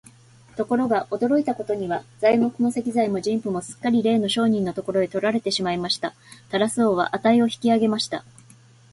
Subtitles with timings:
[0.57, 6.15] ところが、驚いたことには、材木も石材も人夫もすっかりれいの商人のところへ取られてしまいました。
[6.49, 8.25] タラス王は価を引き上げました。